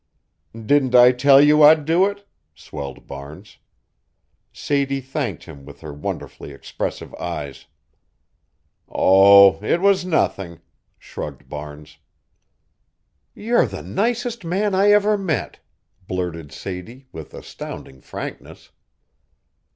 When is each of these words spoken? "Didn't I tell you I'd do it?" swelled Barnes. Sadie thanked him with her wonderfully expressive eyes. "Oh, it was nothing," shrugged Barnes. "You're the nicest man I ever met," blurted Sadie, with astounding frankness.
"Didn't 0.55 0.95
I 0.95 1.11
tell 1.11 1.39
you 1.39 1.61
I'd 1.61 1.85
do 1.85 2.07
it?" 2.07 2.27
swelled 2.55 3.05
Barnes. 3.05 3.59
Sadie 4.51 4.99
thanked 4.99 5.43
him 5.43 5.63
with 5.63 5.81
her 5.81 5.93
wonderfully 5.93 6.49
expressive 6.53 7.13
eyes. 7.19 7.67
"Oh, 8.89 9.63
it 9.63 9.79
was 9.79 10.03
nothing," 10.03 10.61
shrugged 10.97 11.47
Barnes. 11.47 11.99
"You're 13.35 13.67
the 13.67 13.83
nicest 13.83 14.43
man 14.43 14.73
I 14.73 14.89
ever 14.89 15.19
met," 15.19 15.59
blurted 16.07 16.51
Sadie, 16.51 17.05
with 17.11 17.35
astounding 17.35 18.01
frankness. 18.01 18.71